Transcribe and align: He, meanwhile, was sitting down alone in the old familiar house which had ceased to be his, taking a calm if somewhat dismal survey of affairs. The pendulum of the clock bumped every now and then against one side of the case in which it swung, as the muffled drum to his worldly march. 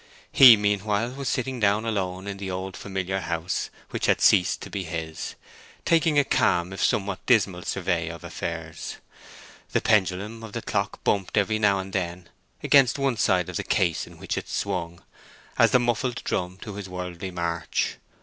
He, 0.31 0.57
meanwhile, 0.57 1.11
was 1.11 1.29
sitting 1.29 1.59
down 1.59 1.85
alone 1.85 2.25
in 2.25 2.37
the 2.37 2.49
old 2.49 2.75
familiar 2.75 3.19
house 3.19 3.69
which 3.91 4.07
had 4.07 4.19
ceased 4.19 4.59
to 4.61 4.71
be 4.71 4.83
his, 4.83 5.35
taking 5.85 6.17
a 6.17 6.23
calm 6.23 6.73
if 6.73 6.83
somewhat 6.83 7.23
dismal 7.27 7.61
survey 7.61 8.09
of 8.09 8.23
affairs. 8.23 8.95
The 9.73 9.79
pendulum 9.81 10.41
of 10.41 10.53
the 10.53 10.63
clock 10.63 11.03
bumped 11.03 11.37
every 11.37 11.59
now 11.59 11.77
and 11.77 11.93
then 11.93 12.29
against 12.63 12.97
one 12.97 13.17
side 13.17 13.47
of 13.47 13.57
the 13.57 13.63
case 13.63 14.07
in 14.07 14.17
which 14.17 14.39
it 14.39 14.49
swung, 14.49 15.03
as 15.59 15.69
the 15.69 15.77
muffled 15.77 16.23
drum 16.23 16.57
to 16.63 16.73
his 16.77 16.89
worldly 16.89 17.29
march. 17.29 17.97